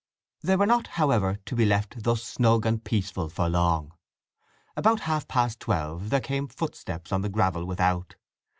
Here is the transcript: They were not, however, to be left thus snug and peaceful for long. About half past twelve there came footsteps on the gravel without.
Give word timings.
They 0.41 0.55
were 0.55 0.65
not, 0.65 0.87
however, 0.97 1.37
to 1.45 1.55
be 1.55 1.63
left 1.63 2.01
thus 2.01 2.23
snug 2.23 2.65
and 2.65 2.83
peaceful 2.83 3.29
for 3.29 3.47
long. 3.47 3.93
About 4.75 5.01
half 5.01 5.27
past 5.27 5.59
twelve 5.59 6.09
there 6.09 6.19
came 6.19 6.47
footsteps 6.47 7.11
on 7.11 7.21
the 7.21 7.29
gravel 7.29 7.65
without. 7.65 8.15